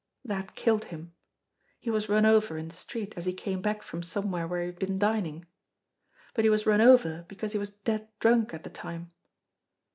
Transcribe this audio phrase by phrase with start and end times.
[0.25, 1.13] That killed him.
[1.79, 4.65] He was run over in the street, as he came back from somewhere where he
[4.65, 5.45] had been dining.
[6.33, 9.11] But he was run over because he was dead drunk at the time.